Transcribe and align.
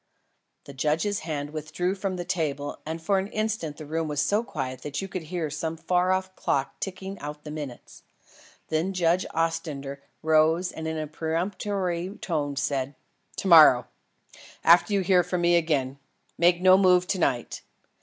The 0.63 0.73
judge's 0.73 1.19
hand 1.19 1.51
withdrew 1.51 1.93
from 1.93 2.15
the 2.15 2.25
table 2.25 2.79
and 2.87 2.99
for 2.99 3.19
an 3.19 3.27
instant 3.27 3.77
the 3.77 3.85
room 3.85 4.07
was 4.07 4.19
so 4.19 4.43
quiet 4.43 4.81
that 4.81 4.99
you 4.99 5.07
could 5.07 5.21
hear 5.21 5.51
some 5.51 5.77
far 5.77 6.11
off 6.11 6.35
clock 6.35 6.79
ticking 6.79 7.19
out 7.19 7.43
the 7.43 7.51
minutes. 7.51 8.01
Then 8.69 8.93
Judge 8.93 9.27
Ostrander 9.31 10.01
rose 10.23 10.71
and 10.71 10.87
in 10.87 10.97
a 10.97 11.05
peremptory 11.05 12.17
tone 12.19 12.55
said: 12.55 12.95
"To 13.35 13.47
morrow. 13.47 13.85
After 14.63 14.91
you 14.91 15.01
hear 15.01 15.21
from 15.21 15.41
me 15.41 15.55
again. 15.55 15.99
Make 16.35 16.61
no 16.61 16.79
move 16.79 17.05
to 17.05 17.19
night. 17.19 17.61